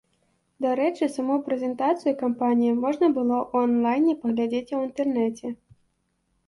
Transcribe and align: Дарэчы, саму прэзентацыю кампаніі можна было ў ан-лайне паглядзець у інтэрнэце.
Дарэчы, 0.65 1.09
саму 1.17 1.35
прэзентацыю 1.49 2.13
кампаніі 2.23 2.73
можна 2.83 3.11
было 3.19 3.37
ў 3.53 3.69
ан-лайне 3.69 4.13
паглядзець 4.25 4.75
у 4.81 4.85
інтэрнэце. 4.89 5.47